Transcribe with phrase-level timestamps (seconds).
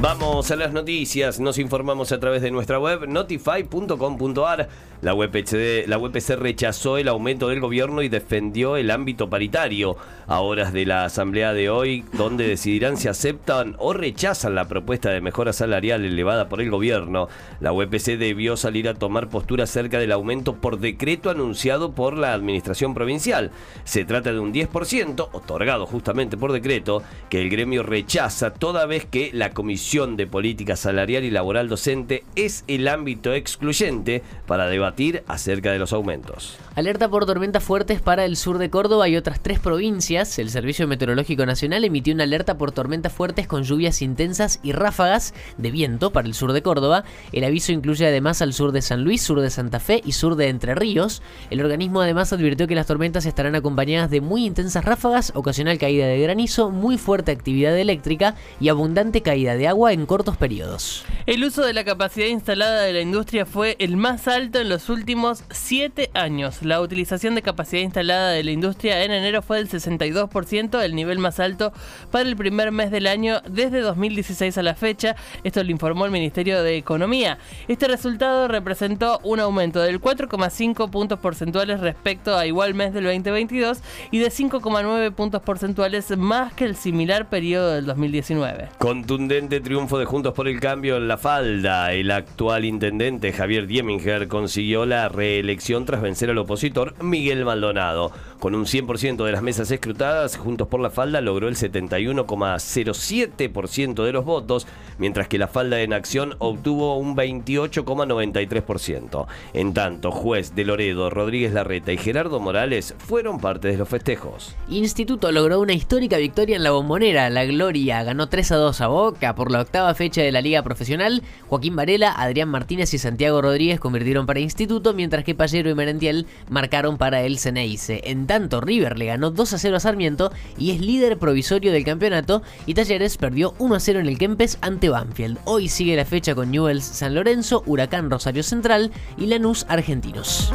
[0.00, 4.66] Vamos a las noticias, nos informamos a través de nuestra web notify.com.ar.
[5.02, 9.96] La la UPC rechazó el aumento del gobierno y defendió el ámbito paritario.
[10.26, 15.10] A horas de la asamblea de hoy, donde decidirán si aceptan o rechazan la propuesta
[15.10, 17.28] de mejora salarial elevada por el gobierno,
[17.60, 22.32] la UPC debió salir a tomar postura acerca del aumento por decreto anunciado por la
[22.32, 23.50] administración provincial.
[23.84, 29.04] Se trata de un 10%, otorgado justamente por decreto, que el gremio rechaza toda vez
[29.04, 35.24] que la comisión de Política Salarial y Laboral Docente es el ámbito excluyente para debatir
[35.26, 36.56] acerca de los aumentos.
[36.76, 40.38] Alerta por tormentas fuertes para el sur de Córdoba y otras tres provincias.
[40.38, 45.34] El Servicio Meteorológico Nacional emitió una alerta por tormentas fuertes con lluvias intensas y ráfagas
[45.58, 47.02] de viento para el sur de Córdoba.
[47.32, 50.36] El aviso incluye además al sur de San Luis, sur de Santa Fe y sur
[50.36, 51.20] de Entre Ríos.
[51.50, 56.06] El organismo además advirtió que las tormentas estarán acompañadas de muy intensas ráfagas, ocasional caída
[56.06, 61.06] de granizo, muy fuerte actividad eléctrica y abundante caída de agua en cortos periodos.
[61.24, 64.90] El uso de la capacidad instalada de la industria fue el más alto en los
[64.90, 66.62] últimos 7 años.
[66.62, 71.18] La utilización de capacidad instalada de la industria en enero fue del 62%, el nivel
[71.18, 71.72] más alto
[72.10, 75.16] para el primer mes del año desde 2016 a la fecha.
[75.44, 77.38] Esto lo informó el Ministerio de Economía.
[77.66, 83.78] Este resultado representó un aumento del 4,5 puntos porcentuales respecto a igual mes del 2022
[84.10, 88.68] y de 5,9 puntos porcentuales más que el similar periodo del 2019.
[88.78, 91.92] Contundente triunfo de Juntos por el Cambio en la falda.
[91.92, 98.10] El actual intendente Javier Dieminger consiguió la reelección tras vencer al opositor Miguel Maldonado.
[98.40, 104.12] Con un 100% de las mesas escrutadas, Juntos por la falda logró el 71,07% de
[104.12, 104.66] los votos,
[104.96, 109.26] mientras que la falda en acción obtuvo un 28,93%.
[109.52, 114.56] En tanto, juez de Loredo, Rodríguez Larreta y Gerardo Morales fueron parte de los festejos.
[114.70, 117.28] Instituto logró una histórica victoria en la bombonera.
[117.28, 120.62] La Gloria ganó 3 a 2 a Boca por la octava fecha de la Liga
[120.62, 125.74] Profesional, Joaquín Varela, Adrián Martínez y Santiago Rodríguez convirtieron para Instituto, mientras que Pallero y
[125.74, 128.00] Merentiel marcaron para el Ceneice.
[128.04, 131.84] En tanto, River le ganó 2 a 0 a Sarmiento y es líder provisorio del
[131.84, 135.38] campeonato, y Talleres perdió 1 a 0 en el Kempes ante Banfield.
[135.46, 140.52] Hoy sigue la fecha con Newells San Lorenzo, Huracán Rosario Central y Lanús Argentinos.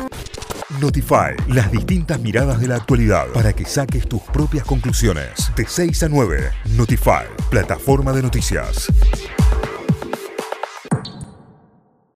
[0.79, 5.51] Notify, las distintas miradas de la actualidad para que saques tus propias conclusiones.
[5.57, 8.87] De 6 a 9, Notify, plataforma de noticias.